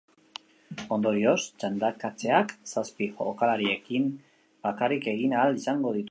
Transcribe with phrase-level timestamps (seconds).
[0.95, 4.07] Ondorioz, txandakatzeak zazpi jokalarirekin
[4.69, 5.99] bakarrik egin ahal izango ditu.